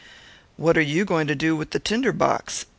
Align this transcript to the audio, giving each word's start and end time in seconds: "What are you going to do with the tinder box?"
"What 0.57 0.79
are 0.79 0.81
you 0.81 1.05
going 1.05 1.27
to 1.27 1.35
do 1.35 1.55
with 1.55 1.69
the 1.69 1.79
tinder 1.79 2.11
box?" 2.11 2.65